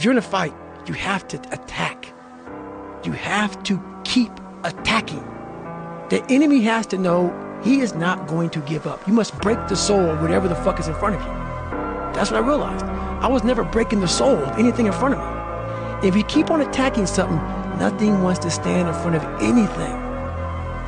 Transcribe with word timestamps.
If 0.00 0.04
you're 0.04 0.12
in 0.12 0.18
a 0.18 0.22
fight, 0.22 0.54
you 0.86 0.94
have 0.94 1.28
to 1.28 1.36
attack. 1.52 2.10
You 3.04 3.12
have 3.12 3.62
to 3.64 3.78
keep 4.02 4.32
attacking. 4.64 5.22
The 6.08 6.24
enemy 6.30 6.62
has 6.62 6.86
to 6.86 6.96
know 6.96 7.60
he 7.62 7.80
is 7.80 7.94
not 7.94 8.26
going 8.26 8.48
to 8.48 8.60
give 8.60 8.86
up. 8.86 9.06
You 9.06 9.12
must 9.12 9.38
break 9.40 9.58
the 9.68 9.76
soul 9.76 10.00
of 10.08 10.22
whatever 10.22 10.48
the 10.48 10.54
fuck 10.54 10.80
is 10.80 10.88
in 10.88 10.94
front 10.94 11.16
of 11.16 11.20
you. 11.20 11.28
That's 12.14 12.30
what 12.30 12.42
I 12.42 12.46
realized. 12.46 12.86
I 12.86 13.28
was 13.28 13.44
never 13.44 13.62
breaking 13.62 14.00
the 14.00 14.08
soul 14.08 14.36
of 14.36 14.58
anything 14.58 14.86
in 14.86 14.94
front 14.94 15.16
of 15.16 15.20
me. 15.20 16.08
If 16.08 16.16
you 16.16 16.24
keep 16.24 16.50
on 16.50 16.62
attacking 16.62 17.04
something, 17.04 17.36
nothing 17.78 18.22
wants 18.22 18.38
to 18.38 18.50
stand 18.50 18.88
in 18.88 18.94
front 18.94 19.16
of 19.16 19.24
anything 19.42 19.96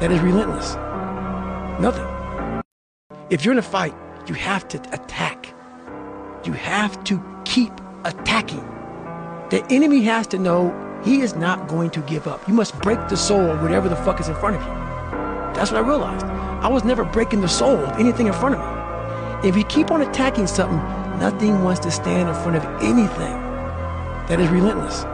that 0.01 0.10
is 0.10 0.21
relentless. 0.21 0.74
Nothing. 1.79 2.63
If 3.29 3.45
you're 3.45 3.52
in 3.52 3.59
a 3.59 3.63
fight, 3.77 3.95
you 4.27 4.35
have 4.37 4.66
to 4.69 4.79
attack. 4.95 5.52
You 6.47 6.55
have 6.55 7.05
to 7.05 7.23
keep 7.45 7.74
attacking. 8.07 8.66
The 9.52 9.62
enemy 9.69 10.01
has 10.05 10.27
to 10.29 10.38
know 10.38 10.73
he 11.05 11.20
is 11.20 11.37
not 11.37 11.69
going 11.69 11.91
to 11.91 12.01
give 12.01 12.27
up. 12.27 12.41
You 12.48 12.55
must 12.55 12.73
break 12.79 12.98
the 13.10 13.19
soul 13.19 13.51
of 13.51 13.60
whatever 13.60 13.87
the 13.87 13.97
fuck 13.97 14.19
is 14.19 14.29
in 14.29 14.34
front 14.37 14.56
of 14.56 14.62
you. 14.62 14.73
That's 15.52 15.70
what 15.70 15.84
I 15.84 15.87
realized. 15.87 16.24
I 16.65 16.69
was 16.69 16.84
never 16.84 17.05
breaking 17.05 17.43
the 17.43 17.48
soul 17.48 17.77
of 17.77 17.98
anything 17.98 18.29
in 18.29 18.33
front 18.33 18.55
of 18.55 18.62
me. 18.62 19.46
If 19.46 19.55
you 19.55 19.65
keep 19.65 19.91
on 19.91 20.01
attacking 20.01 20.46
something, 20.46 20.79
nothing 21.20 21.62
wants 21.62 21.80
to 21.80 21.91
stand 21.91 22.30
in 22.30 22.34
front 22.37 22.57
of 22.57 22.65
anything 22.80 23.37
that 24.27 24.40
is 24.40 24.49
relentless. 24.49 25.04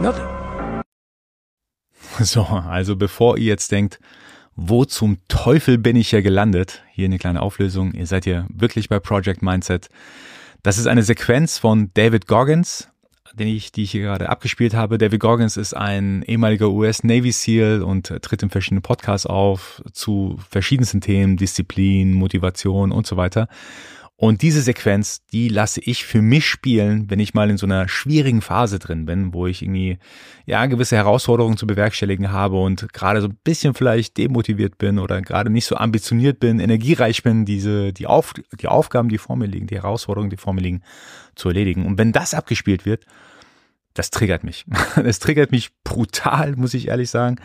Nothing. 0.00 0.26
So, 2.24 2.44
also 2.44 2.96
bevor 2.96 3.36
ihr 3.36 3.44
jetzt 3.44 3.72
denkt, 3.72 4.00
wo 4.56 4.86
zum 4.86 5.18
Teufel 5.28 5.76
bin 5.76 5.96
ich 5.96 6.08
hier 6.08 6.22
gelandet? 6.22 6.82
Hier 6.92 7.04
eine 7.04 7.18
kleine 7.18 7.42
Auflösung. 7.42 7.92
Ihr 7.92 8.06
seid 8.06 8.24
hier 8.24 8.46
wirklich 8.48 8.88
bei 8.88 9.00
Project 9.00 9.42
Mindset. 9.42 9.90
Das 10.62 10.78
ist 10.78 10.86
eine 10.86 11.02
Sequenz 11.02 11.58
von 11.58 11.90
David 11.92 12.26
Goggins, 12.26 12.88
den 13.34 13.48
ich, 13.48 13.72
die 13.72 13.82
ich 13.82 13.90
hier 13.90 14.02
gerade 14.02 14.28
abgespielt 14.28 14.74
habe. 14.74 14.98
David 14.98 15.20
Goggins 15.20 15.56
ist 15.56 15.74
ein 15.74 16.22
ehemaliger 16.22 16.70
US 16.70 17.04
Navy 17.04 17.32
SEAL 17.32 17.82
und 17.82 18.06
tritt 18.22 18.42
in 18.42 18.50
verschiedenen 18.50 18.82
Podcasts 18.82 19.26
auf 19.26 19.82
zu 19.92 20.38
verschiedensten 20.48 21.00
Themen, 21.00 21.36
Disziplin, 21.36 22.12
Motivation 22.12 22.92
und 22.92 23.06
so 23.06 23.16
weiter. 23.16 23.48
Und 24.24 24.40
diese 24.40 24.62
Sequenz, 24.62 25.22
die 25.34 25.48
lasse 25.48 25.82
ich 25.82 26.06
für 26.06 26.22
mich 26.22 26.46
spielen, 26.46 27.10
wenn 27.10 27.20
ich 27.20 27.34
mal 27.34 27.50
in 27.50 27.58
so 27.58 27.66
einer 27.66 27.90
schwierigen 27.90 28.40
Phase 28.40 28.78
drin 28.78 29.04
bin, 29.04 29.34
wo 29.34 29.46
ich 29.46 29.60
irgendwie, 29.60 29.98
ja, 30.46 30.64
gewisse 30.64 30.96
Herausforderungen 30.96 31.58
zu 31.58 31.66
bewerkstelligen 31.66 32.32
habe 32.32 32.58
und 32.58 32.90
gerade 32.94 33.20
so 33.20 33.28
ein 33.28 33.38
bisschen 33.44 33.74
vielleicht 33.74 34.16
demotiviert 34.16 34.78
bin 34.78 34.98
oder 34.98 35.20
gerade 35.20 35.50
nicht 35.50 35.66
so 35.66 35.76
ambitioniert 35.76 36.40
bin, 36.40 36.58
energiereich 36.58 37.22
bin, 37.22 37.44
diese, 37.44 37.92
die, 37.92 38.06
Auf, 38.06 38.32
die 38.58 38.66
Aufgaben, 38.66 39.10
die 39.10 39.18
vor 39.18 39.36
mir 39.36 39.44
liegen, 39.44 39.66
die 39.66 39.76
Herausforderungen, 39.76 40.30
die 40.30 40.38
vor 40.38 40.54
mir 40.54 40.62
liegen, 40.62 40.80
zu 41.34 41.48
erledigen. 41.48 41.84
Und 41.84 41.98
wenn 41.98 42.12
das 42.12 42.32
abgespielt 42.32 42.86
wird, 42.86 43.04
das 43.92 44.08
triggert 44.08 44.42
mich. 44.42 44.64
Das 44.96 45.18
triggert 45.18 45.52
mich 45.52 45.68
brutal, 45.84 46.56
muss 46.56 46.72
ich 46.72 46.88
ehrlich 46.88 47.10
sagen. 47.10 47.36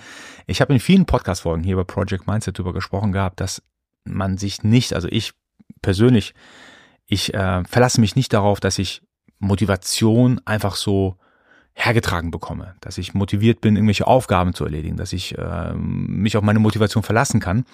Ich 0.47 0.61
habe 0.61 0.71
in 0.71 0.80
vielen 0.80 1.05
Podcast-Folgen 1.05 1.61
hier 1.61 1.73
über 1.73 1.83
Project 1.83 2.25
Mindset 2.25 2.58
darüber 2.58 2.71
gesprochen 2.71 3.11
gehabt, 3.11 3.41
dass 3.41 3.61
man 4.05 4.38
sich 4.38 4.64
nicht, 4.64 4.93
also 4.93 5.09
ich 5.11 5.33
persönlich, 5.81 6.33
ich 7.05 7.33
äh, 7.33 7.63
verlasse 7.65 8.01
mich 8.01 8.15
nicht 8.15 8.33
darauf, 8.33 8.59
dass 8.59 8.79
ich 8.79 9.01
Motivation 9.39 10.41
einfach 10.45 10.75
so 10.75 11.17
hergetragen 11.73 12.29
bekomme, 12.29 12.75
dass 12.81 12.97
ich 12.97 13.13
motiviert 13.13 13.61
bin, 13.61 13.75
irgendwelche 13.75 14.05
Aufgaben 14.05 14.53
zu 14.53 14.65
erledigen, 14.65 14.97
dass 14.97 15.13
ich 15.13 15.37
äh, 15.37 15.73
mich 15.73 16.35
auf 16.35 16.43
meine 16.43 16.59
Motivation 16.59 17.03
verlassen 17.03 17.39
kann, 17.39 17.65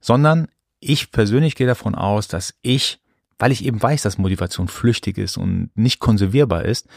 sondern 0.00 0.48
ich 0.80 1.12
persönlich 1.12 1.54
gehe 1.54 1.66
davon 1.66 1.94
aus, 1.94 2.26
dass 2.26 2.54
ich, 2.62 3.00
weil 3.38 3.52
ich 3.52 3.64
eben 3.64 3.82
weiß, 3.82 4.02
dass 4.02 4.18
Motivation 4.18 4.68
flüchtig 4.68 5.18
ist 5.18 5.36
und 5.36 5.70
nicht 5.74 6.00
konservierbar 6.00 6.64
ist, 6.64 6.88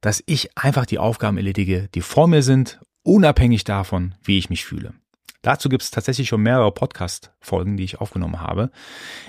dass 0.00 0.22
ich 0.26 0.56
einfach 0.56 0.86
die 0.86 0.98
Aufgaben 0.98 1.36
erledige, 1.36 1.88
die 1.94 2.00
vor 2.00 2.28
mir 2.28 2.42
sind, 2.42 2.80
unabhängig 3.02 3.64
davon, 3.64 4.14
wie 4.22 4.38
ich 4.38 4.48
mich 4.48 4.64
fühle. 4.64 4.94
Dazu 5.42 5.68
gibt 5.68 5.82
es 5.82 5.90
tatsächlich 5.90 6.28
schon 6.28 6.42
mehrere 6.42 6.72
Podcast-Folgen, 6.72 7.76
die 7.76 7.84
ich 7.84 8.00
aufgenommen 8.00 8.40
habe. 8.40 8.70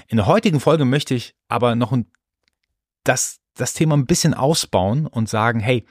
In 0.08 0.18
der 0.18 0.28
heutigen 0.28 0.60
Folge 0.60 0.86
möchte 0.86 1.14
ich 1.14 1.36
aber 1.48 1.76
noch 1.76 1.98
das, 3.04 3.40
das 3.56 3.74
Thema 3.74 3.96
ein 3.96 4.06
bisschen 4.06 4.34
ausbauen 4.34 5.08
und 5.08 5.30
sagen, 5.30 5.60
hey, 5.60 5.86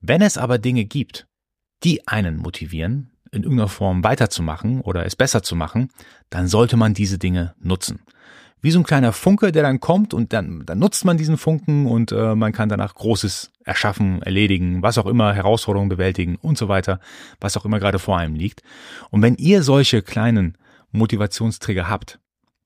wenn 0.00 0.22
es 0.22 0.36
aber 0.36 0.58
Dinge 0.58 0.84
gibt, 0.84 1.26
die 1.82 2.06
einen 2.06 2.36
motivieren, 2.36 3.10
in 3.32 3.42
irgendeiner 3.42 3.68
Form 3.68 4.04
weiterzumachen 4.04 4.80
oder 4.80 5.06
es 5.06 5.16
besser 5.16 5.42
zu 5.42 5.56
machen, 5.56 5.90
dann 6.30 6.46
sollte 6.46 6.76
man 6.76 6.94
diese 6.94 7.18
Dinge 7.18 7.54
nutzen 7.58 8.04
wie 8.64 8.70
so 8.70 8.80
ein 8.80 8.84
kleiner 8.84 9.12
Funke, 9.12 9.52
der 9.52 9.62
dann 9.62 9.78
kommt 9.78 10.14
und 10.14 10.32
dann, 10.32 10.64
dann 10.64 10.78
nutzt 10.78 11.04
man 11.04 11.18
diesen 11.18 11.36
Funken 11.36 11.84
und 11.84 12.12
äh, 12.12 12.34
man 12.34 12.52
kann 12.52 12.70
danach 12.70 12.94
Großes 12.94 13.52
erschaffen, 13.62 14.22
erledigen, 14.22 14.82
was 14.82 14.96
auch 14.96 15.04
immer, 15.04 15.34
Herausforderungen 15.34 15.90
bewältigen 15.90 16.36
und 16.36 16.56
so 16.56 16.66
weiter, 16.66 16.98
was 17.40 17.58
auch 17.58 17.66
immer 17.66 17.78
gerade 17.78 17.98
vor 17.98 18.16
einem 18.16 18.34
liegt. 18.34 18.62
Und 19.10 19.20
wenn 19.20 19.34
ihr 19.34 19.62
solche 19.62 20.00
kleinen 20.00 20.56
Motivationsträger 20.92 21.90
habt, 21.90 22.20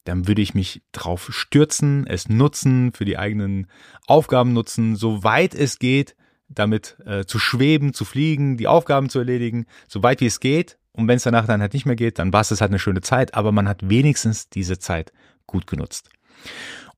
dann 0.04 0.28
würde 0.28 0.40
ich 0.40 0.54
mich 0.54 0.82
drauf 0.92 1.30
stürzen, 1.32 2.06
es 2.06 2.28
nutzen, 2.28 2.92
für 2.92 3.04
die 3.04 3.18
eigenen 3.18 3.66
Aufgaben 4.06 4.52
nutzen, 4.52 4.94
soweit 4.94 5.52
es 5.52 5.80
geht, 5.80 6.14
damit 6.48 6.96
äh, 7.06 7.24
zu 7.24 7.40
schweben, 7.40 7.92
zu 7.92 8.04
fliegen, 8.04 8.56
die 8.56 8.68
Aufgaben 8.68 9.08
zu 9.08 9.18
erledigen, 9.18 9.66
soweit 9.88 10.20
wie 10.20 10.26
es 10.26 10.38
geht. 10.38 10.77
Und 10.92 11.08
wenn 11.08 11.16
es 11.16 11.22
danach 11.22 11.46
dann 11.46 11.60
halt 11.60 11.74
nicht 11.74 11.86
mehr 11.86 11.96
geht, 11.96 12.18
dann 12.18 12.32
war 12.32 12.40
es 12.40 12.50
halt 12.50 12.70
eine 12.70 12.78
schöne 12.78 13.00
Zeit, 13.00 13.34
aber 13.34 13.52
man 13.52 13.68
hat 13.68 13.88
wenigstens 13.88 14.48
diese 14.48 14.78
Zeit 14.78 15.12
gut 15.46 15.66
genutzt. 15.66 16.10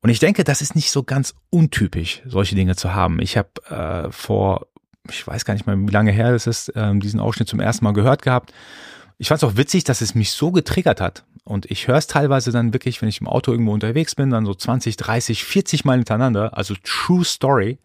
Und 0.02 0.10
ich 0.10 0.18
denke, 0.18 0.44
das 0.44 0.62
ist 0.62 0.74
nicht 0.74 0.90
so 0.90 1.02
ganz 1.02 1.34
untypisch, 1.50 2.22
solche 2.24 2.54
Dinge 2.54 2.76
zu 2.76 2.94
haben. 2.94 3.20
Ich 3.20 3.36
habe 3.36 3.50
äh, 3.68 4.10
vor, 4.10 4.66
ich 5.08 5.26
weiß 5.26 5.44
gar 5.44 5.54
nicht 5.54 5.66
mehr, 5.66 5.76
wie 5.76 5.92
lange 5.92 6.10
her 6.10 6.32
das 6.32 6.46
ist, 6.46 6.70
äh, 6.70 6.98
diesen 6.98 7.20
Ausschnitt 7.20 7.48
zum 7.48 7.60
ersten 7.60 7.84
Mal 7.84 7.92
gehört 7.92 8.22
gehabt. 8.22 8.52
Ich 9.18 9.28
fand 9.28 9.42
es 9.42 9.48
auch 9.48 9.56
witzig, 9.56 9.84
dass 9.84 10.00
es 10.00 10.14
mich 10.14 10.32
so 10.32 10.50
getriggert 10.50 11.00
hat. 11.00 11.24
Und 11.44 11.70
ich 11.70 11.88
höre 11.88 11.96
es 11.96 12.06
teilweise 12.06 12.52
dann 12.52 12.72
wirklich, 12.72 13.02
wenn 13.02 13.08
ich 13.08 13.20
im 13.20 13.26
Auto 13.26 13.52
irgendwo 13.52 13.72
unterwegs 13.72 14.14
bin, 14.14 14.30
dann 14.30 14.46
so 14.46 14.54
20, 14.54 14.96
30, 14.96 15.44
40 15.44 15.84
Mal 15.84 15.98
hintereinander. 15.98 16.56
Also 16.56 16.74
True 16.82 17.24
Story. 17.24 17.78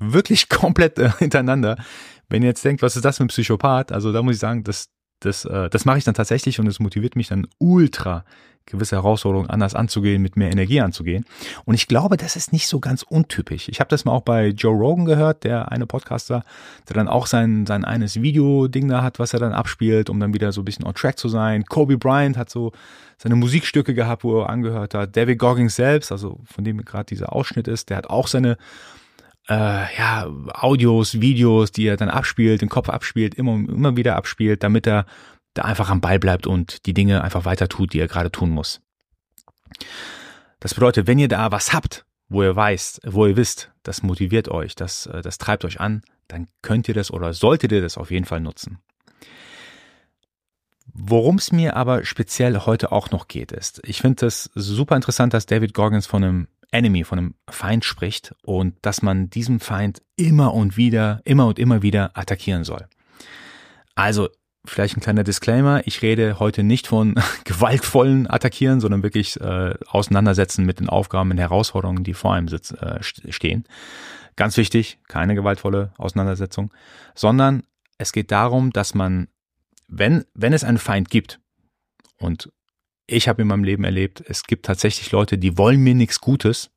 Wirklich 0.00 0.48
komplett 0.48 0.98
äh, 0.98 1.10
hintereinander. 1.18 1.76
Wenn 2.28 2.42
ihr 2.42 2.48
jetzt 2.48 2.64
denkt, 2.64 2.82
was 2.82 2.96
ist 2.96 3.04
das 3.04 3.18
für 3.18 3.24
ein 3.24 3.28
Psychopath? 3.28 3.92
Also 3.92 4.12
da 4.12 4.22
muss 4.22 4.34
ich 4.34 4.40
sagen, 4.40 4.64
das, 4.64 4.88
das, 5.24 5.44
äh, 5.44 5.70
das 5.70 5.84
mache 5.84 5.98
ich 5.98 6.04
dann 6.04 6.14
tatsächlich 6.14 6.60
und 6.60 6.66
es 6.66 6.80
motiviert 6.80 7.16
mich 7.16 7.28
dann 7.28 7.46
ultra, 7.58 8.24
gewisse 8.66 8.96
Herausforderungen 8.96 9.50
anders 9.50 9.74
anzugehen, 9.74 10.22
mit 10.22 10.36
mehr 10.36 10.50
Energie 10.50 10.80
anzugehen. 10.80 11.26
Und 11.64 11.74
ich 11.74 11.86
glaube, 11.86 12.16
das 12.16 12.36
ist 12.36 12.52
nicht 12.52 12.66
so 12.66 12.80
ganz 12.80 13.02
untypisch. 13.02 13.68
Ich 13.68 13.80
habe 13.80 13.88
das 13.88 14.04
mal 14.04 14.12
auch 14.12 14.22
bei 14.22 14.48
Joe 14.48 14.74
Rogan 14.74 15.04
gehört, 15.04 15.44
der 15.44 15.70
eine 15.70 15.86
Podcaster, 15.86 16.44
der 16.88 16.94
dann 16.94 17.08
auch 17.08 17.26
sein, 17.26 17.66
sein 17.66 17.84
eines 17.84 18.22
Video-Ding 18.22 18.88
da 18.88 19.02
hat, 19.02 19.18
was 19.18 19.34
er 19.34 19.40
dann 19.40 19.52
abspielt, 19.52 20.08
um 20.08 20.18
dann 20.18 20.32
wieder 20.32 20.50
so 20.52 20.62
ein 20.62 20.64
bisschen 20.64 20.86
on 20.86 20.94
track 20.94 21.18
zu 21.18 21.28
sein. 21.28 21.64
Kobe 21.66 21.98
Bryant 21.98 22.38
hat 22.38 22.48
so 22.48 22.72
seine 23.18 23.36
Musikstücke 23.36 23.94
gehabt, 23.94 24.24
wo 24.24 24.40
er 24.40 24.48
angehört 24.48 24.94
hat. 24.94 25.16
David 25.16 25.38
Goggins 25.38 25.76
selbst, 25.76 26.10
also 26.10 26.40
von 26.44 26.64
dem 26.64 26.84
gerade 26.84 27.06
dieser 27.06 27.32
Ausschnitt 27.32 27.68
ist, 27.68 27.90
der 27.90 27.98
hat 27.98 28.08
auch 28.08 28.28
seine 28.28 28.56
äh, 29.48 29.96
ja, 29.96 30.26
Audios, 30.54 31.20
Videos, 31.20 31.72
die 31.72 31.86
er 31.86 31.96
dann 31.96 32.08
abspielt, 32.08 32.62
den 32.62 32.68
Kopf 32.68 32.88
abspielt, 32.88 33.34
immer, 33.34 33.54
immer 33.54 33.96
wieder 33.96 34.16
abspielt, 34.16 34.62
damit 34.62 34.86
er 34.86 35.06
da 35.54 35.62
einfach 35.62 35.90
am 35.90 36.00
Ball 36.00 36.18
bleibt 36.18 36.46
und 36.46 36.86
die 36.86 36.94
Dinge 36.94 37.22
einfach 37.22 37.44
weiter 37.44 37.68
tut, 37.68 37.92
die 37.92 38.00
er 38.00 38.08
gerade 38.08 38.32
tun 38.32 38.50
muss. 38.50 38.80
Das 40.60 40.74
bedeutet, 40.74 41.06
wenn 41.06 41.18
ihr 41.18 41.28
da 41.28 41.52
was 41.52 41.72
habt, 41.72 42.04
wo 42.28 42.42
ihr 42.42 42.56
weißt, 42.56 43.02
wo 43.04 43.26
ihr 43.26 43.36
wisst, 43.36 43.70
das 43.82 44.02
motiviert 44.02 44.48
euch, 44.48 44.74
das, 44.74 45.06
äh, 45.06 45.22
das 45.22 45.38
treibt 45.38 45.64
euch 45.64 45.80
an, 45.80 46.02
dann 46.28 46.48
könnt 46.62 46.88
ihr 46.88 46.94
das 46.94 47.10
oder 47.10 47.34
solltet 47.34 47.70
ihr 47.72 47.82
das 47.82 47.98
auf 47.98 48.10
jeden 48.10 48.24
Fall 48.24 48.40
nutzen. 48.40 48.78
Worum 50.96 51.36
es 51.36 51.50
mir 51.50 51.76
aber 51.76 52.04
speziell 52.04 52.56
heute 52.60 52.92
auch 52.92 53.10
noch 53.10 53.26
geht, 53.26 53.52
ist, 53.52 53.80
ich 53.84 54.00
finde 54.00 54.26
es 54.26 54.50
super 54.54 54.94
interessant, 54.94 55.34
dass 55.34 55.44
David 55.44 55.74
Goggins 55.74 56.06
von 56.06 56.22
einem 56.22 56.48
Enemy, 56.74 57.04
von 57.04 57.18
einem 57.18 57.34
Feind 57.48 57.84
spricht 57.84 58.34
und 58.42 58.74
dass 58.82 59.00
man 59.00 59.30
diesem 59.30 59.60
Feind 59.60 60.02
immer 60.16 60.52
und 60.52 60.76
wieder, 60.76 61.20
immer 61.24 61.46
und 61.46 61.58
immer 61.58 61.82
wieder 61.82 62.10
attackieren 62.14 62.64
soll. 62.64 62.86
Also 63.94 64.28
vielleicht 64.64 64.96
ein 64.96 65.00
kleiner 65.00 65.24
Disclaimer, 65.24 65.86
ich 65.86 66.02
rede 66.02 66.38
heute 66.40 66.62
nicht 66.62 66.86
von 66.86 67.14
gewaltvollen 67.44 68.28
Attackieren, 68.28 68.80
sondern 68.80 69.02
wirklich 69.02 69.40
äh, 69.40 69.74
auseinandersetzen 69.86 70.64
mit 70.64 70.80
den 70.80 70.88
Aufgaben 70.88 71.30
und 71.30 71.38
Herausforderungen, 71.38 72.02
die 72.02 72.14
vor 72.14 72.34
einem 72.34 72.48
sitz, 72.48 72.72
äh, 72.72 73.02
stehen. 73.02 73.64
Ganz 74.36 74.56
wichtig, 74.56 74.98
keine 75.06 75.34
gewaltvolle 75.34 75.92
Auseinandersetzung, 75.96 76.72
sondern 77.14 77.62
es 77.98 78.12
geht 78.12 78.32
darum, 78.32 78.72
dass 78.72 78.94
man, 78.94 79.28
wenn, 79.86 80.24
wenn 80.34 80.52
es 80.52 80.64
einen 80.64 80.78
Feind 80.78 81.08
gibt, 81.08 81.38
und 82.18 82.50
ich 83.06 83.28
habe 83.28 83.42
in 83.42 83.48
meinem 83.48 83.64
Leben 83.64 83.84
erlebt, 83.84 84.22
es 84.26 84.44
gibt 84.44 84.66
tatsächlich 84.66 85.12
Leute, 85.12 85.38
die 85.38 85.58
wollen 85.58 85.80
mir 85.80 85.94
nichts 85.94 86.20
Gutes. 86.20 86.70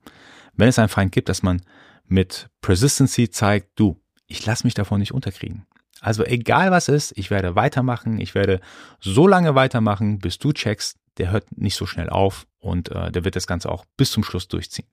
Wenn 0.53 0.69
es 0.69 0.79
einen 0.79 0.89
Feind 0.89 1.11
gibt, 1.11 1.29
dass 1.29 1.43
man 1.43 1.61
mit 2.05 2.49
Persistency 2.61 3.29
zeigt, 3.29 3.79
du, 3.79 4.01
ich 4.27 4.45
lasse 4.45 4.65
mich 4.65 4.73
davon 4.73 4.99
nicht 4.99 5.13
unterkriegen. 5.13 5.65
Also 6.01 6.23
egal 6.23 6.71
was 6.71 6.89
ist, 6.89 7.13
ich 7.17 7.31
werde 7.31 7.55
weitermachen, 7.55 8.19
ich 8.19 8.35
werde 8.35 8.59
so 8.99 9.27
lange 9.27 9.55
weitermachen, 9.55 10.19
bis 10.19 10.37
du 10.37 10.51
checkst, 10.51 10.97
der 11.17 11.31
hört 11.31 11.57
nicht 11.57 11.75
so 11.75 11.85
schnell 11.85 12.09
auf 12.09 12.45
und 12.59 12.91
äh, 12.91 13.11
der 13.11 13.23
wird 13.23 13.35
das 13.35 13.47
Ganze 13.47 13.71
auch 13.71 13.85
bis 13.97 14.11
zum 14.11 14.23
Schluss 14.23 14.47
durchziehen. 14.47 14.87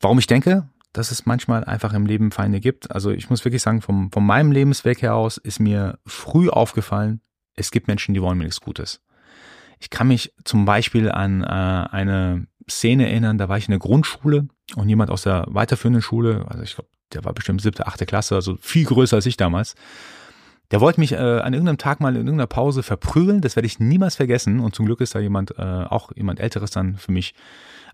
Warum 0.00 0.18
ich 0.18 0.26
denke, 0.26 0.68
dass 0.92 1.10
es 1.10 1.26
manchmal 1.26 1.64
einfach 1.64 1.92
im 1.92 2.06
Leben 2.06 2.30
Feinde 2.30 2.60
gibt. 2.60 2.90
Also 2.90 3.10
ich 3.10 3.28
muss 3.28 3.44
wirklich 3.44 3.62
sagen, 3.62 3.82
vom, 3.82 4.10
von 4.10 4.24
meinem 4.24 4.52
Lebensweg 4.52 5.02
her 5.02 5.14
aus 5.14 5.36
ist 5.36 5.60
mir 5.60 5.98
früh 6.06 6.48
aufgefallen, 6.48 7.20
es 7.54 7.70
gibt 7.70 7.88
Menschen, 7.88 8.14
die 8.14 8.22
wollen 8.22 8.38
mir 8.38 8.44
nichts 8.44 8.60
Gutes. 8.60 9.02
Ich 9.80 9.90
kann 9.90 10.08
mich 10.08 10.32
zum 10.44 10.64
Beispiel 10.64 11.10
an 11.10 11.42
äh, 11.42 11.46
eine 11.46 12.46
Szene 12.68 13.08
erinnern, 13.08 13.38
da 13.38 13.48
war 13.48 13.58
ich 13.58 13.68
in 13.68 13.72
der 13.72 13.78
Grundschule 13.78 14.48
und 14.76 14.88
jemand 14.88 15.10
aus 15.10 15.22
der 15.22 15.46
weiterführenden 15.48 16.02
Schule, 16.02 16.44
also 16.48 16.62
ich 16.62 16.74
glaube, 16.74 16.90
der 17.12 17.24
war 17.24 17.32
bestimmt 17.32 17.62
siebte, 17.62 17.86
achte 17.86 18.04
Klasse, 18.04 18.34
also 18.34 18.58
viel 18.60 18.84
größer 18.84 19.16
als 19.16 19.26
ich 19.26 19.36
damals, 19.36 19.74
der 20.70 20.80
wollte 20.80 21.00
mich 21.00 21.12
äh, 21.12 21.16
an 21.16 21.54
irgendeinem 21.54 21.78
Tag 21.78 22.00
mal 22.00 22.10
in 22.14 22.26
irgendeiner 22.26 22.46
Pause 22.46 22.82
verprügeln, 22.82 23.40
das 23.40 23.56
werde 23.56 23.66
ich 23.66 23.80
niemals 23.80 24.16
vergessen. 24.16 24.60
Und 24.60 24.74
zum 24.74 24.84
Glück 24.84 25.00
ist 25.00 25.14
da 25.14 25.18
jemand, 25.18 25.58
äh, 25.58 25.62
auch 25.62 26.12
jemand 26.14 26.40
Älteres 26.40 26.70
dann 26.70 26.96
für 26.96 27.10
mich 27.10 27.34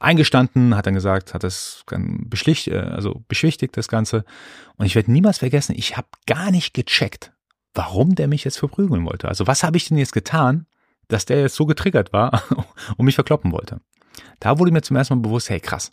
eingestanden, 0.00 0.76
hat 0.76 0.86
dann 0.86 0.94
gesagt, 0.94 1.34
hat 1.34 1.44
das 1.44 1.84
beschlicht, 1.86 2.68
äh, 2.68 2.78
also 2.78 3.22
beschwichtigt 3.28 3.76
das 3.76 3.86
Ganze. 3.86 4.24
Und 4.76 4.86
ich 4.86 4.96
werde 4.96 5.12
niemals 5.12 5.38
vergessen, 5.38 5.74
ich 5.76 5.96
habe 5.96 6.08
gar 6.26 6.50
nicht 6.50 6.74
gecheckt, 6.74 7.32
warum 7.74 8.16
der 8.16 8.26
mich 8.26 8.42
jetzt 8.42 8.58
verprügeln 8.58 9.04
wollte. 9.06 9.28
Also 9.28 9.46
was 9.46 9.62
habe 9.62 9.76
ich 9.76 9.88
denn 9.88 9.98
jetzt 9.98 10.12
getan, 10.12 10.66
dass 11.08 11.24
der 11.24 11.40
jetzt 11.40 11.56
so 11.56 11.66
getriggert 11.66 12.12
war 12.12 12.42
und 12.96 13.04
mich 13.04 13.14
verkloppen 13.14 13.52
wollte. 13.52 13.80
Da 14.40 14.58
wurde 14.58 14.72
mir 14.72 14.82
zum 14.82 14.96
ersten 14.96 15.14
Mal 15.14 15.22
bewusst, 15.22 15.50
hey 15.50 15.60
krass, 15.60 15.90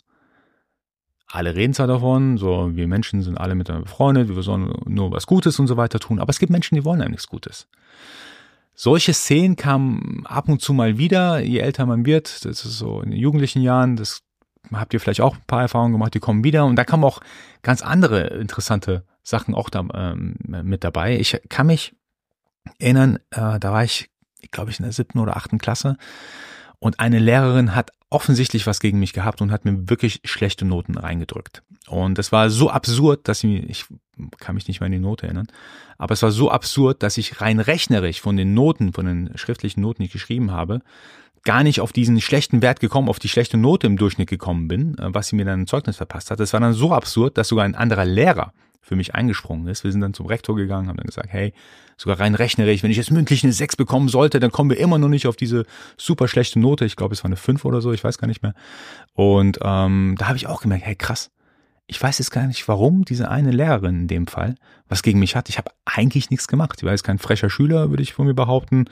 alle 1.26 1.54
reden 1.54 1.72
zwar 1.72 1.86
davon, 1.86 2.36
so 2.36 2.76
wir 2.76 2.86
Menschen 2.86 3.22
sind 3.22 3.38
alle 3.38 3.54
miteinander 3.54 3.84
befreundet, 3.84 4.28
wir 4.28 4.42
sollen 4.42 4.72
nur 4.84 5.10
was 5.12 5.26
Gutes 5.26 5.58
und 5.58 5.66
so 5.66 5.76
weiter 5.76 5.98
tun, 5.98 6.18
aber 6.18 6.30
es 6.30 6.38
gibt 6.38 6.52
Menschen, 6.52 6.74
die 6.74 6.84
wollen 6.84 7.00
einem 7.00 7.12
nichts 7.12 7.26
Gutes. 7.26 7.68
Solche 8.74 9.14
Szenen 9.14 9.56
kamen 9.56 10.24
ab 10.26 10.48
und 10.48 10.60
zu 10.60 10.72
mal 10.74 10.98
wieder, 10.98 11.40
je 11.40 11.58
älter 11.58 11.86
man 11.86 12.04
wird, 12.04 12.44
das 12.44 12.64
ist 12.64 12.78
so 12.78 13.00
in 13.00 13.10
den 13.10 13.18
jugendlichen 13.18 13.62
Jahren, 13.62 13.96
das 13.96 14.22
habt 14.72 14.92
ihr 14.94 15.00
vielleicht 15.00 15.20
auch 15.20 15.36
ein 15.36 15.44
paar 15.46 15.62
Erfahrungen 15.62 15.92
gemacht, 15.92 16.14
die 16.14 16.20
kommen 16.20 16.44
wieder 16.44 16.66
und 16.66 16.76
da 16.76 16.84
kamen 16.84 17.04
auch 17.04 17.20
ganz 17.62 17.82
andere 17.82 18.26
interessante 18.28 19.04
Sachen 19.22 19.54
auch 19.54 19.70
da, 19.70 19.86
ähm, 19.94 20.36
mit 20.46 20.84
dabei. 20.84 21.18
Ich 21.18 21.40
kann 21.48 21.66
mich 21.68 21.94
erinnern, 22.78 23.16
äh, 23.30 23.58
da 23.58 23.72
war 23.72 23.84
ich, 23.84 24.10
glaube 24.50 24.70
ich, 24.70 24.78
in 24.78 24.84
der 24.84 24.92
siebten 24.92 25.18
oder 25.18 25.36
achten 25.36 25.58
Klasse 25.58 25.96
und 26.82 26.98
eine 26.98 27.20
Lehrerin 27.20 27.76
hat 27.76 27.92
offensichtlich 28.10 28.66
was 28.66 28.80
gegen 28.80 28.98
mich 28.98 29.12
gehabt 29.12 29.40
und 29.40 29.52
hat 29.52 29.64
mir 29.64 29.88
wirklich 29.88 30.20
schlechte 30.24 30.64
Noten 30.64 30.98
reingedrückt. 30.98 31.62
Und 31.86 32.18
das 32.18 32.32
war 32.32 32.50
so 32.50 32.70
absurd, 32.70 33.28
dass 33.28 33.44
ich, 33.44 33.70
ich 33.70 33.86
kann 34.40 34.56
mich 34.56 34.66
nicht 34.66 34.80
mehr 34.80 34.86
an 34.86 34.92
die 34.92 34.98
Note 34.98 35.26
erinnern, 35.26 35.46
aber 35.96 36.12
es 36.12 36.22
war 36.22 36.32
so 36.32 36.50
absurd, 36.50 37.04
dass 37.04 37.18
ich 37.18 37.40
rein 37.40 37.60
rechnerisch 37.60 38.20
von 38.20 38.36
den 38.36 38.52
Noten, 38.52 38.92
von 38.92 39.06
den 39.06 39.30
schriftlichen 39.36 39.80
Noten, 39.80 40.02
die 40.02 40.06
ich 40.06 40.12
geschrieben 40.12 40.50
habe, 40.50 40.80
gar 41.44 41.62
nicht 41.62 41.80
auf 41.80 41.92
diesen 41.92 42.20
schlechten 42.20 42.62
Wert 42.62 42.80
gekommen, 42.80 43.08
auf 43.08 43.20
die 43.20 43.28
schlechte 43.28 43.56
Note 43.56 43.86
im 43.86 43.96
Durchschnitt 43.96 44.28
gekommen 44.28 44.66
bin, 44.66 44.98
äh, 44.98 45.14
was 45.14 45.28
sie 45.28 45.36
mir 45.36 45.44
dann 45.44 45.60
im 45.60 45.66
Zeugnis 45.68 45.96
verpasst 45.96 46.32
hat. 46.32 46.40
Das 46.40 46.52
war 46.52 46.58
dann 46.58 46.72
so 46.72 46.92
absurd, 46.92 47.38
dass 47.38 47.46
sogar 47.46 47.64
ein 47.64 47.76
anderer 47.76 48.04
Lehrer 48.04 48.52
für 48.82 48.96
mich 48.96 49.14
eingesprungen 49.14 49.68
ist. 49.68 49.84
Wir 49.84 49.92
sind 49.92 50.00
dann 50.00 50.12
zum 50.12 50.26
Rektor 50.26 50.56
gegangen, 50.56 50.88
haben 50.88 50.96
dann 50.96 51.06
gesagt, 51.06 51.32
hey, 51.32 51.54
sogar 51.96 52.18
rein 52.18 52.34
rechnerisch, 52.34 52.82
wenn 52.82 52.90
ich 52.90 52.96
jetzt 52.96 53.12
mündlich 53.12 53.44
eine 53.44 53.52
6 53.52 53.76
bekommen 53.76 54.08
sollte, 54.08 54.40
dann 54.40 54.50
kommen 54.50 54.70
wir 54.70 54.78
immer 54.78 54.98
noch 54.98 55.08
nicht 55.08 55.26
auf 55.26 55.36
diese 55.36 55.64
super 55.96 56.26
schlechte 56.26 56.58
Note. 56.58 56.84
Ich 56.84 56.96
glaube, 56.96 57.14
es 57.14 57.22
war 57.22 57.28
eine 57.28 57.36
5 57.36 57.64
oder 57.64 57.80
so, 57.80 57.92
ich 57.92 58.02
weiß 58.02 58.18
gar 58.18 58.26
nicht 58.26 58.42
mehr. 58.42 58.54
Und 59.14 59.60
ähm, 59.62 60.16
da 60.18 60.26
habe 60.26 60.36
ich 60.36 60.48
auch 60.48 60.60
gemerkt, 60.60 60.84
hey, 60.84 60.96
krass, 60.96 61.30
ich 61.86 62.02
weiß 62.02 62.18
jetzt 62.18 62.30
gar 62.30 62.46
nicht, 62.46 62.66
warum 62.68 63.04
diese 63.04 63.30
eine 63.30 63.52
Lehrerin 63.52 64.00
in 64.02 64.08
dem 64.08 64.26
Fall 64.26 64.56
was 64.88 65.02
gegen 65.02 65.20
mich 65.20 65.36
hat. 65.36 65.48
Ich 65.48 65.58
habe 65.58 65.70
eigentlich 65.84 66.30
nichts 66.30 66.48
gemacht. 66.48 66.78
Ich 66.78 66.84
war 66.84 66.92
jetzt 66.92 67.04
kein 67.04 67.18
frecher 67.18 67.50
Schüler, 67.50 67.90
würde 67.90 68.02
ich 68.02 68.14
von 68.14 68.26
mir 68.26 68.34
behaupten. 68.34 68.86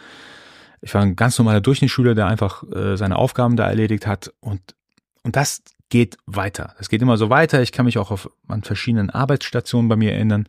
Ich 0.82 0.94
war 0.94 1.02
ein 1.02 1.16
ganz 1.16 1.36
normaler 1.38 1.60
Durchschnittsschüler, 1.60 2.14
der 2.14 2.26
einfach 2.26 2.62
äh, 2.72 2.96
seine 2.96 3.16
Aufgaben 3.16 3.56
da 3.56 3.68
erledigt 3.68 4.06
hat. 4.06 4.32
Und, 4.40 4.60
und 5.22 5.36
das 5.36 5.62
geht 5.90 6.16
weiter. 6.26 6.74
Es 6.78 6.88
geht 6.88 7.02
immer 7.02 7.16
so 7.16 7.30
weiter. 7.30 7.60
Ich 7.62 7.72
kann 7.72 7.84
mich 7.84 7.98
auch 7.98 8.10
auf, 8.10 8.30
an 8.48 8.62
verschiedenen 8.62 9.10
Arbeitsstationen 9.10 9.88
bei 9.88 9.96
mir 9.96 10.12
erinnern. 10.12 10.48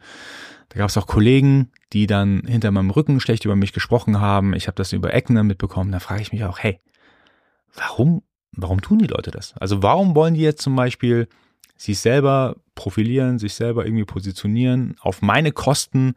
Da 0.70 0.78
gab 0.78 0.90
es 0.90 0.98
auch 0.98 1.08
Kollegen, 1.08 1.72
die 1.92 2.08
dann 2.08 2.44
hinter 2.48 2.72
meinem 2.72 2.92
Rücken 2.92 3.20
schlecht 3.20 3.44
über 3.44 3.56
mich 3.56 3.74
gesprochen 3.74 4.22
haben. 4.22 4.54
Ich 4.54 4.68
habe 4.68 4.76
das 4.76 4.94
über 4.94 5.14
Ecken 5.14 5.36
dann 5.36 5.48
mitbekommen. 5.48 5.92
Da 5.92 6.00
frage 6.00 6.22
ich 6.22 6.32
mich 6.32 6.46
auch, 6.46 6.60
hey, 6.60 6.80
warum, 7.76 8.24
warum 8.54 8.82
tun 8.82 9.00
die 9.00 9.08
Leute 9.08 9.32
das? 9.32 9.54
Also 9.58 9.84
warum 9.84 10.16
wollen 10.16 10.36
die 10.36 10.42
jetzt 10.42 10.62
zum 10.62 10.76
Beispiel 10.76 11.28
sich 11.76 12.00
selber 12.00 12.58
profilieren, 12.76 13.40
sich 13.40 13.56
selber 13.56 13.86
irgendwie 13.86 14.06
positionieren, 14.06 14.96
auf 15.02 15.22
meine 15.22 15.52
Kosten 15.52 16.14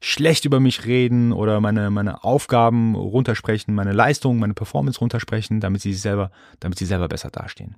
schlecht 0.00 0.44
über 0.44 0.60
mich 0.60 0.86
reden 0.86 1.32
oder 1.32 1.60
meine, 1.60 1.90
meine 1.90 2.22
Aufgaben 2.22 2.94
runtersprechen, 2.94 3.74
meine 3.74 3.92
Leistung, 3.92 4.38
meine 4.38 4.54
Performance 4.54 5.00
runtersprechen, 5.00 5.60
damit 5.60 5.82
sie 5.82 5.92
selber, 5.92 6.30
damit 6.60 6.78
sie 6.78 6.86
selber 6.86 7.08
besser 7.08 7.30
dastehen. 7.30 7.74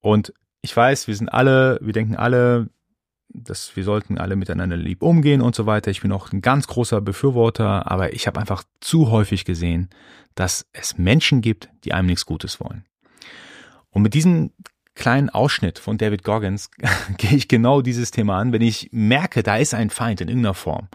Und 0.00 0.32
ich 0.62 0.76
weiß, 0.76 1.08
wir 1.08 1.16
sind 1.16 1.28
alle, 1.28 1.78
wir 1.80 1.92
denken 1.92 2.16
alle, 2.16 2.68
dass 3.28 3.76
wir 3.76 3.84
sollten 3.84 4.18
alle 4.18 4.36
miteinander 4.36 4.76
lieb 4.76 5.02
umgehen 5.02 5.40
und 5.40 5.54
so 5.54 5.66
weiter. 5.66 5.90
Ich 5.90 6.02
bin 6.02 6.12
auch 6.12 6.32
ein 6.32 6.40
ganz 6.40 6.66
großer 6.66 7.00
Befürworter, 7.00 7.90
aber 7.90 8.12
ich 8.12 8.26
habe 8.26 8.40
einfach 8.40 8.64
zu 8.80 9.10
häufig 9.10 9.44
gesehen, 9.44 9.88
dass 10.34 10.66
es 10.72 10.98
Menschen 10.98 11.40
gibt, 11.40 11.70
die 11.84 11.92
einem 11.92 12.06
nichts 12.06 12.26
Gutes 12.26 12.60
wollen. 12.60 12.84
Und 13.90 14.02
mit 14.02 14.14
diesem 14.14 14.52
kleinen 14.94 15.30
Ausschnitt 15.30 15.78
von 15.78 15.98
David 15.98 16.24
Goggins 16.24 16.70
gehe 17.18 17.36
ich 17.36 17.48
genau 17.48 17.82
dieses 17.82 18.10
Thema 18.10 18.38
an, 18.38 18.52
wenn 18.52 18.62
ich 18.62 18.88
merke, 18.92 19.42
da 19.42 19.56
ist 19.56 19.74
ein 19.74 19.90
Feind 19.90 20.20
in 20.20 20.28
irgendeiner 20.28 20.54
Form, 20.54 20.88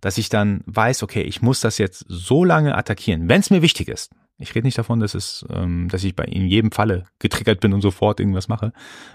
dass 0.00 0.18
ich 0.18 0.28
dann 0.28 0.62
weiß, 0.66 1.02
okay, 1.02 1.22
ich 1.22 1.42
muss 1.42 1.60
das 1.60 1.78
jetzt 1.78 2.04
so 2.08 2.44
lange 2.44 2.76
attackieren, 2.76 3.28
wenn 3.28 3.40
es 3.40 3.50
mir 3.50 3.62
wichtig 3.62 3.88
ist. 3.88 4.12
Ich 4.38 4.54
rede 4.54 4.66
nicht 4.66 4.78
davon, 4.78 5.00
dass 5.00 5.14
es, 5.14 5.44
ähm, 5.50 5.88
dass 5.88 6.04
ich 6.04 6.16
bei 6.16 6.24
in 6.24 6.46
jedem 6.46 6.72
Falle 6.72 7.04
getriggert 7.18 7.60
bin 7.60 7.72
und 7.72 7.80
sofort 7.80 8.18
irgendwas 8.18 8.48
mache, 8.48 8.72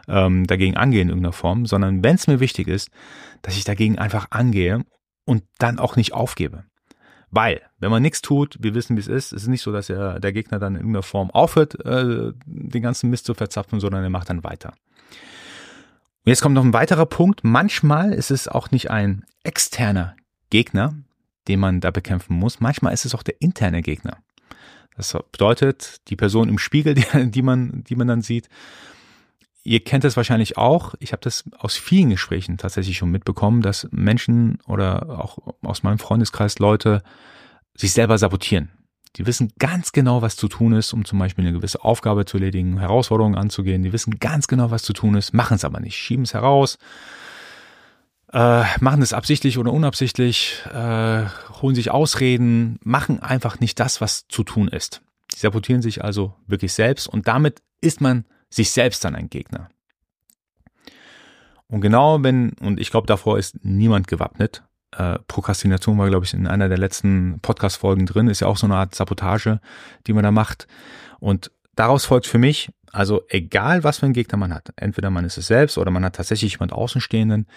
ähm, 0.08 0.48
dagegen 0.48 0.78
angehe 0.78 1.02
in 1.02 1.10
irgendeiner 1.10 1.34
Form, 1.34 1.66
sondern 1.66 2.04
wenn 2.04 2.16
es 2.16 2.28
mir 2.28 2.40
wichtig 2.40 2.68
ist, 2.68 2.90
dass 3.42 3.58
ich 3.58 3.64
dagegen 3.64 3.98
einfach 3.98 4.28
angehe 4.30 4.86
und 5.26 5.44
dann 5.58 5.80
auch 5.80 5.96
nicht 5.96 6.14
aufgebe. 6.14 6.64
Weil, 7.30 7.62
wenn 7.80 7.92
man 7.92 8.02
nichts 8.02 8.22
tut, 8.22 8.56
wir 8.60 8.74
wissen, 8.74 8.96
wie 8.96 9.02
es 9.02 9.08
ist, 9.08 9.34
es 9.34 9.44
ist 9.44 9.50
nicht 9.50 9.62
so, 9.62 9.74
dass 9.74 9.90
er, 9.90 10.20
der 10.20 10.32
Gegner 10.32 10.60
dann 10.60 10.76
in 10.76 10.82
irgendeiner 10.82 11.04
Form 11.04 11.30
aufhört, 11.32 11.84
äh, 11.86 12.32
den 12.46 12.82
ganzen 12.82 13.10
Mist 13.10 13.26
zu 13.26 13.34
verzapfen, 13.34 13.80
sondern 13.80 14.04
er 14.04 14.10
macht 14.10 14.30
dann 14.30 14.46
weiter. 14.46 14.70
Und 16.24 16.30
jetzt 16.32 16.42
kommt 16.42 16.56
noch 16.56 16.64
ein 16.64 16.74
weiterer 16.74 17.06
Punkt. 17.06 17.44
Manchmal 17.44 18.14
ist 18.14 18.32
es 18.32 18.48
auch 18.48 18.72
nicht 18.72 18.90
ein 18.90 19.26
externer 19.44 20.16
Gegner, 20.50 20.96
den 21.48 21.60
man 21.60 21.82
da 21.82 21.92
bekämpfen 21.92 22.36
muss. 22.36 22.60
Manchmal 22.60 22.94
ist 22.94 23.06
es 23.06 23.14
auch 23.14 23.24
der 23.24 23.42
interne 23.42 23.82
Gegner. 23.82 24.18
Das 24.98 25.16
bedeutet, 25.32 26.02
die 26.10 26.16
Person 26.16 26.50
im 26.50 26.58
Spiegel, 26.58 26.94
die, 26.96 27.06
die, 27.32 27.42
man, 27.42 27.84
die 27.86 27.96
man 27.96 28.08
dann 28.08 28.22
sieht, 28.22 28.50
ihr 29.64 29.84
kennt 29.84 30.04
das 30.04 30.18
wahrscheinlich 30.18 30.58
auch. 30.58 30.96
Ich 31.00 31.12
habe 31.12 31.22
das 31.22 31.46
aus 31.58 31.78
vielen 31.78 32.10
Gesprächen 32.10 32.58
tatsächlich 32.58 32.98
schon 32.98 33.12
mitbekommen, 33.12 33.62
dass 33.62 33.88
Menschen 33.92 34.60
oder 34.66 35.20
auch 35.20 35.38
aus 35.62 35.84
meinem 35.84 36.00
Freundeskreis 36.00 36.60
Leute 36.60 37.04
sich 37.76 37.94
selber 37.94 38.18
sabotieren. 38.18 38.72
Die 39.16 39.26
wissen 39.26 39.52
ganz 39.58 39.92
genau, 39.92 40.22
was 40.22 40.36
zu 40.36 40.48
tun 40.48 40.74
ist, 40.74 40.94
um 40.94 41.06
zum 41.06 41.18
Beispiel 41.20 41.46
eine 41.46 41.54
gewisse 41.54 41.84
Aufgabe 41.84 42.26
zu 42.26 42.38
erledigen, 42.38 42.80
Herausforderungen 42.80 43.36
anzugehen. 43.36 43.84
Die 43.84 43.94
wissen 43.94 44.20
ganz 44.20 44.48
genau, 44.48 44.70
was 44.70 44.84
zu 44.84 44.94
tun 44.94 45.16
ist, 45.16 45.34
machen 45.34 45.56
es 45.56 45.66
aber 45.66 45.80
nicht, 45.80 45.96
schieben 45.96 46.24
es 46.24 46.34
heraus, 46.34 46.78
äh, 48.34 48.64
machen 48.80 49.02
es 49.02 49.14
absichtlich 49.14 49.58
oder 49.58 49.72
unabsichtlich, 49.72 50.64
äh, 50.74 51.26
holen 51.62 51.76
sich 51.76 51.92
Ausreden, 51.92 52.80
machen 52.84 53.22
einfach 53.22 53.60
nicht 53.60 53.80
das, 53.80 54.02
was 54.02 54.28
zu 54.28 54.44
tun 54.44 54.68
ist. 54.68 55.02
Sie 55.34 55.40
sabotieren 55.40 55.82
sich 55.82 56.04
also 56.04 56.34
wirklich 56.46 56.74
selbst 56.74 57.08
und 57.08 57.28
damit 57.28 57.62
ist 57.82 58.02
man 58.02 58.26
sich 58.50 58.72
selbst 58.72 59.04
dann 59.06 59.16
ein 59.16 59.30
Gegner. 59.30 59.70
Und 61.68 61.82
genau 61.82 62.24
wenn, 62.24 62.54
und 62.62 62.80
ich 62.80 62.92
glaube, 62.92 63.08
davor 63.08 63.38
ist 63.38 63.64
niemand 63.64 64.08
gewappnet. 64.08 64.64
Äh, 64.92 65.20
Prokrastination 65.28 65.98
war, 65.98 66.08
glaube 66.08 66.26
ich, 66.26 66.34
in 66.34 66.48
einer 66.48 66.70
der 66.70 66.78
letzten 66.78 67.40
Podcast-Folgen 67.42 68.06
drin, 68.06 68.30
ist 68.30 68.40
ja 68.40 68.48
auch 68.48 68.58
so 68.58 68.68
eine 68.68 68.76
Art 68.76 68.96
Sabotage, 68.96 69.60
die 70.08 70.14
man 70.14 70.24
da 70.24 70.32
macht. 70.32 70.68
Und 71.20 71.52
daraus 71.76 72.06
folgt 72.06 72.26
für 72.26 72.38
mich, 72.38 72.70
also 72.92 73.24
egal 73.28 73.84
was 73.84 74.00
für 74.00 74.06
einen 74.06 74.14
Gegner 74.14 74.38
man 74.38 74.54
hat, 74.54 74.72
entweder 74.78 75.10
man 75.10 75.26
ist 75.26 75.38
es 75.38 75.48
selbst 75.48 75.78
oder 75.78 75.92
man 75.92 76.06
hat 76.06 76.16
tatsächlich 76.16 76.54
jemand 76.54 76.72
Außenstehenden, 76.72 77.48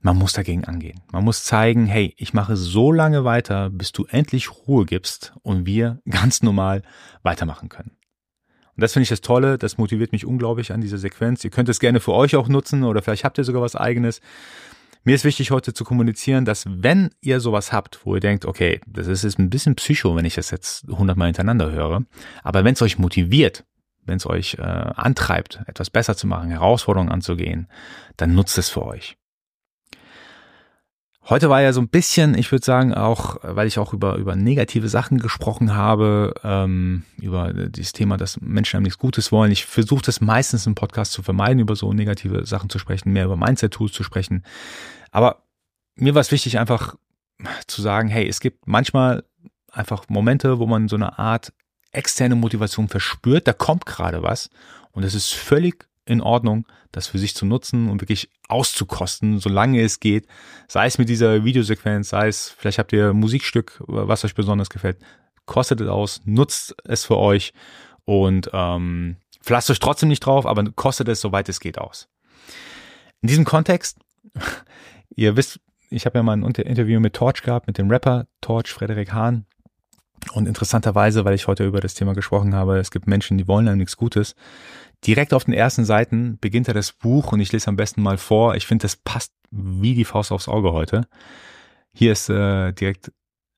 man 0.00 0.16
muss 0.16 0.32
dagegen 0.32 0.64
angehen. 0.64 1.00
Man 1.12 1.24
muss 1.24 1.44
zeigen, 1.44 1.86
hey, 1.86 2.14
ich 2.16 2.32
mache 2.32 2.56
so 2.56 2.90
lange 2.90 3.24
weiter, 3.24 3.70
bis 3.70 3.92
du 3.92 4.06
endlich 4.06 4.50
Ruhe 4.66 4.86
gibst 4.86 5.34
und 5.42 5.66
wir 5.66 6.00
ganz 6.08 6.42
normal 6.42 6.82
weitermachen 7.22 7.68
können. 7.68 7.96
Und 8.76 8.82
das 8.82 8.94
finde 8.94 9.02
ich 9.02 9.10
das 9.10 9.20
Tolle, 9.20 9.58
das 9.58 9.76
motiviert 9.76 10.12
mich 10.12 10.24
unglaublich 10.24 10.72
an 10.72 10.80
dieser 10.80 10.96
Sequenz. 10.96 11.44
Ihr 11.44 11.50
könnt 11.50 11.68
es 11.68 11.80
gerne 11.80 12.00
für 12.00 12.14
euch 12.14 12.34
auch 12.36 12.48
nutzen 12.48 12.84
oder 12.84 13.02
vielleicht 13.02 13.24
habt 13.24 13.36
ihr 13.36 13.44
sogar 13.44 13.60
was 13.60 13.76
eigenes. 13.76 14.20
Mir 15.04 15.14
ist 15.14 15.24
wichtig 15.24 15.50
heute 15.50 15.74
zu 15.74 15.84
kommunizieren, 15.84 16.44
dass 16.44 16.64
wenn 16.66 17.10
ihr 17.20 17.40
sowas 17.40 17.72
habt, 17.72 18.04
wo 18.04 18.14
ihr 18.14 18.20
denkt, 18.20 18.44
okay, 18.44 18.80
das 18.86 19.06
ist 19.06 19.24
jetzt 19.24 19.38
ein 19.38 19.50
bisschen 19.50 19.74
psycho, 19.74 20.16
wenn 20.16 20.24
ich 20.24 20.34
das 20.34 20.50
jetzt 20.50 20.86
hundertmal 20.88 21.28
hintereinander 21.28 21.70
höre, 21.70 22.04
aber 22.42 22.64
wenn 22.64 22.74
es 22.74 22.82
euch 22.82 22.98
motiviert, 22.98 23.64
wenn 24.04 24.16
es 24.16 24.26
euch 24.26 24.54
äh, 24.58 24.62
antreibt, 24.62 25.60
etwas 25.66 25.90
besser 25.90 26.16
zu 26.16 26.26
machen, 26.26 26.50
Herausforderungen 26.50 27.12
anzugehen, 27.12 27.68
dann 28.16 28.34
nutzt 28.34 28.56
es 28.58 28.68
für 28.68 28.84
euch. 28.84 29.19
Heute 31.30 31.48
war 31.48 31.62
ja 31.62 31.72
so 31.72 31.80
ein 31.80 31.88
bisschen, 31.88 32.36
ich 32.36 32.50
würde 32.50 32.64
sagen, 32.64 32.92
auch, 32.92 33.36
weil 33.42 33.68
ich 33.68 33.78
auch 33.78 33.92
über, 33.92 34.16
über 34.16 34.34
negative 34.34 34.88
Sachen 34.88 35.18
gesprochen 35.18 35.76
habe, 35.76 36.34
ähm, 36.42 37.04
über 37.20 37.52
dieses 37.52 37.92
Thema, 37.92 38.16
dass 38.16 38.40
Menschen 38.40 38.78
einem 38.78 38.82
nichts 38.82 38.98
Gutes 38.98 39.30
wollen. 39.30 39.52
Ich 39.52 39.64
versuche 39.64 40.02
das 40.02 40.20
meistens 40.20 40.66
im 40.66 40.74
Podcast 40.74 41.12
zu 41.12 41.22
vermeiden, 41.22 41.60
über 41.60 41.76
so 41.76 41.92
negative 41.92 42.44
Sachen 42.46 42.68
zu 42.68 42.80
sprechen, 42.80 43.12
mehr 43.12 43.26
über 43.26 43.36
Mindset-Tools 43.36 43.92
zu 43.92 44.02
sprechen. 44.02 44.42
Aber 45.12 45.44
mir 45.94 46.16
war 46.16 46.20
es 46.20 46.32
wichtig, 46.32 46.58
einfach 46.58 46.96
zu 47.68 47.80
sagen, 47.80 48.08
hey, 48.08 48.26
es 48.26 48.40
gibt 48.40 48.66
manchmal 48.66 49.22
einfach 49.70 50.08
Momente, 50.08 50.58
wo 50.58 50.66
man 50.66 50.88
so 50.88 50.96
eine 50.96 51.20
Art 51.20 51.52
externe 51.92 52.34
Motivation 52.34 52.88
verspürt, 52.88 53.46
da 53.46 53.52
kommt 53.52 53.86
gerade 53.86 54.24
was 54.24 54.50
und 54.90 55.04
es 55.04 55.14
ist 55.14 55.32
völlig 55.32 55.89
in 56.10 56.20
Ordnung, 56.20 56.66
das 56.90 57.06
für 57.06 57.18
sich 57.18 57.36
zu 57.36 57.46
nutzen 57.46 57.88
und 57.88 58.02
wirklich 58.02 58.28
auszukosten, 58.48 59.38
solange 59.38 59.80
es 59.80 60.00
geht. 60.00 60.26
Sei 60.66 60.86
es 60.86 60.98
mit 60.98 61.08
dieser 61.08 61.44
Videosequenz, 61.44 62.08
sei 62.08 62.26
es, 62.26 62.50
vielleicht 62.50 62.78
habt 62.78 62.92
ihr 62.92 63.10
ein 63.10 63.16
Musikstück, 63.16 63.80
was 63.86 64.24
euch 64.24 64.34
besonders 64.34 64.70
gefällt. 64.70 64.98
Kostet 65.46 65.80
es 65.80 65.88
aus, 65.88 66.20
nutzt 66.24 66.74
es 66.84 67.04
für 67.04 67.16
euch 67.16 67.52
und 68.04 68.50
ähm, 68.52 69.16
lasst 69.48 69.70
euch 69.70 69.78
trotzdem 69.78 70.08
nicht 70.08 70.26
drauf, 70.26 70.46
aber 70.46 70.64
kostet 70.72 71.08
es, 71.08 71.20
soweit 71.20 71.48
es 71.48 71.60
geht, 71.60 71.78
aus. 71.78 72.08
In 73.22 73.28
diesem 73.28 73.44
Kontext, 73.44 73.98
ihr 75.14 75.36
wisst, 75.36 75.60
ich 75.90 76.06
habe 76.06 76.18
ja 76.18 76.22
mal 76.24 76.36
ein 76.36 76.42
Interview 76.42 76.98
mit 76.98 77.14
Torch 77.14 77.42
gehabt, 77.42 77.68
mit 77.68 77.78
dem 77.78 77.88
Rapper 77.88 78.26
Torch, 78.40 78.68
Frederik 78.68 79.12
Hahn. 79.12 79.46
Und 80.32 80.46
interessanterweise, 80.46 81.24
weil 81.24 81.34
ich 81.34 81.46
heute 81.46 81.66
über 81.66 81.80
das 81.80 81.94
Thema 81.94 82.14
gesprochen 82.14 82.54
habe, 82.54 82.78
es 82.78 82.90
gibt 82.90 83.06
Menschen, 83.06 83.38
die 83.38 83.48
wollen 83.48 83.68
einem 83.68 83.78
nichts 83.78 83.96
Gutes. 83.96 84.34
Direkt 85.06 85.32
auf 85.32 85.44
den 85.44 85.54
ersten 85.54 85.84
Seiten 85.84 86.38
beginnt 86.40 86.68
er 86.68 86.74
das 86.74 86.92
Buch 86.92 87.32
und 87.32 87.40
ich 87.40 87.52
lese 87.52 87.68
am 87.68 87.76
besten 87.76 88.02
mal 88.02 88.18
vor. 88.18 88.54
Ich 88.54 88.66
finde, 88.66 88.82
das 88.82 88.96
passt 88.96 89.32
wie 89.50 89.94
die 89.94 90.04
Faust 90.04 90.30
aufs 90.30 90.48
Auge 90.48 90.72
heute. 90.72 91.06
Hier 91.92 92.12
ist 92.12 92.28
äh, 92.28 92.72
direkt, 92.72 93.12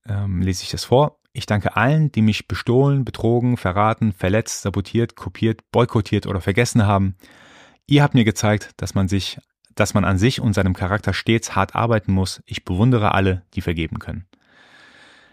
ähm, 0.08 0.40
lese 0.40 0.62
ich 0.62 0.70
das 0.70 0.84
vor. 0.84 1.18
Ich 1.32 1.46
danke 1.46 1.76
allen, 1.76 2.12
die 2.12 2.22
mich 2.22 2.46
bestohlen, 2.46 3.04
betrogen, 3.04 3.56
verraten, 3.56 4.12
verletzt, 4.12 4.62
sabotiert, 4.62 5.16
kopiert, 5.16 5.70
boykottiert 5.72 6.26
oder 6.26 6.40
vergessen 6.40 6.86
haben. 6.86 7.16
Ihr 7.86 8.02
habt 8.02 8.14
mir 8.14 8.24
gezeigt, 8.24 8.70
dass 8.76 8.94
man 8.94 9.08
sich, 9.08 9.38
dass 9.74 9.94
man 9.94 10.04
an 10.04 10.18
sich 10.18 10.40
und 10.40 10.52
seinem 10.52 10.74
Charakter 10.74 11.12
stets 11.12 11.56
hart 11.56 11.74
arbeiten 11.74 12.12
muss. 12.12 12.42
Ich 12.46 12.64
bewundere 12.64 13.12
alle, 13.12 13.42
die 13.54 13.62
vergeben 13.62 13.98
können. 13.98 14.26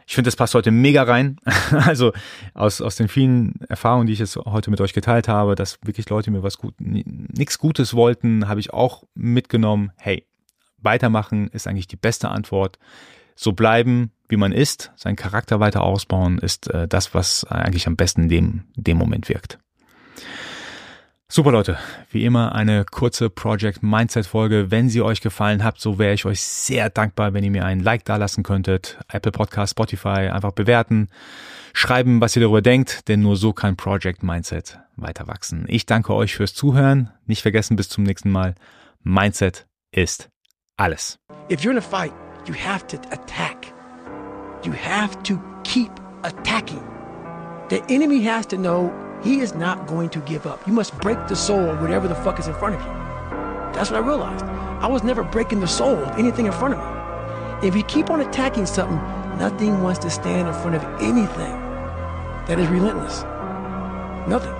Ich 0.09 0.15
finde, 0.15 0.27
das 0.27 0.35
passt 0.35 0.55
heute 0.55 0.71
mega 0.71 1.03
rein. 1.03 1.37
Also 1.71 2.13
aus, 2.55 2.81
aus 2.81 2.95
den 2.95 3.07
vielen 3.07 3.61
Erfahrungen, 3.69 4.07
die 4.07 4.13
ich 4.13 4.19
jetzt 4.19 4.37
heute 4.37 4.71
mit 4.71 4.81
euch 4.81 4.93
geteilt 4.93 5.27
habe, 5.27 5.53
dass 5.53 5.77
wirklich 5.83 6.09
Leute 6.09 6.31
mir 6.31 6.41
was 6.41 6.57
gut, 6.57 6.73
nichts 6.79 7.59
Gutes 7.59 7.93
wollten, 7.93 8.47
habe 8.47 8.59
ich 8.59 8.73
auch 8.73 9.03
mitgenommen. 9.13 9.91
Hey, 9.97 10.25
weitermachen 10.79 11.47
ist 11.49 11.67
eigentlich 11.67 11.87
die 11.87 11.95
beste 11.95 12.29
Antwort. 12.29 12.79
So 13.35 13.51
bleiben, 13.51 14.11
wie 14.27 14.37
man 14.37 14.51
ist, 14.51 14.91
seinen 14.95 15.15
Charakter 15.15 15.59
weiter 15.59 15.83
ausbauen, 15.83 16.39
ist 16.39 16.71
äh, 16.71 16.87
das, 16.87 17.13
was 17.13 17.43
eigentlich 17.43 17.85
am 17.85 17.95
besten 17.95 18.23
in 18.23 18.29
dem, 18.29 18.63
dem 18.75 18.97
Moment 18.97 19.29
wirkt. 19.29 19.59
Super 21.31 21.51
Leute, 21.51 21.77
wie 22.09 22.25
immer 22.25 22.55
eine 22.55 22.85
kurze 22.85 23.29
Project 23.29 23.83
Mindset 23.83 24.25
Folge. 24.25 24.71
Wenn 24.71 24.89
sie 24.89 25.03
euch 25.03 25.21
gefallen 25.21 25.63
hat, 25.63 25.79
so 25.79 25.99
wäre 25.99 26.15
ich 26.15 26.25
euch 26.25 26.41
sehr 26.41 26.89
dankbar, 26.89 27.35
wenn 27.35 27.43
ihr 27.43 27.51
mir 27.51 27.65
einen 27.65 27.81
Like 27.81 28.03
dalassen 28.03 28.41
könntet. 28.41 28.97
Apple 29.09 29.31
Podcast, 29.31 29.73
Spotify 29.73 30.31
einfach 30.31 30.53
bewerten, 30.53 31.07
schreiben, 31.73 32.19
was 32.19 32.35
ihr 32.35 32.41
darüber 32.41 32.63
denkt, 32.63 33.07
denn 33.07 33.21
nur 33.21 33.35
so 33.35 33.53
kann 33.53 33.77
Project 33.77 34.23
Mindset 34.23 34.79
weiter 34.95 35.27
wachsen. 35.27 35.65
Ich 35.67 35.85
danke 35.85 36.15
euch 36.15 36.33
fürs 36.35 36.55
Zuhören. 36.55 37.11
Nicht 37.27 37.43
vergessen, 37.43 37.75
bis 37.75 37.89
zum 37.89 38.05
nächsten 38.05 38.31
Mal. 38.31 38.55
Mindset 39.03 39.67
ist 39.91 40.29
alles. 40.77 41.19
If 41.51 41.61
you're 41.61 41.69
in 41.69 41.77
a 41.77 41.81
fight, 41.81 42.11
you 42.47 42.55
have 42.55 42.87
to 42.87 42.97
attack. 43.11 43.71
You 44.65 44.73
have 44.73 45.15
to 45.21 45.39
keep 45.63 45.91
attacking. 46.23 46.81
The 47.69 47.83
enemy 47.87 48.25
has 48.25 48.47
to 48.47 48.57
know 48.57 48.91
He 49.21 49.41
is 49.41 49.53
not 49.53 49.85
going 49.85 50.09
to 50.09 50.19
give 50.21 50.47
up. 50.47 50.65
You 50.65 50.73
must 50.73 50.97
break 50.99 51.27
the 51.27 51.35
soul 51.35 51.69
of 51.69 51.81
whatever 51.81 52.07
the 52.07 52.15
fuck 52.15 52.39
is 52.39 52.47
in 52.47 52.53
front 52.53 52.75
of 52.75 52.81
you. 52.81 52.87
That's 53.73 53.91
what 53.91 54.01
I 54.01 54.05
realized. 54.05 54.45
I 54.45 54.87
was 54.87 55.03
never 55.03 55.23
breaking 55.23 55.59
the 55.59 55.67
soul 55.67 55.97
of 55.97 56.17
anything 56.17 56.45
in 56.45 56.53
front 56.53 56.75
of 56.75 56.79
me. 56.79 57.67
If 57.67 57.75
you 57.75 57.83
keep 57.83 58.09
on 58.09 58.21
attacking 58.21 58.65
something, 58.65 58.97
nothing 59.37 59.81
wants 59.81 59.99
to 59.99 60.09
stand 60.09 60.47
in 60.47 60.53
front 60.55 60.75
of 60.75 60.83
anything 61.01 61.59
that 62.47 62.57
is 62.57 62.67
relentless. 62.69 63.23
Nothing. 64.27 64.58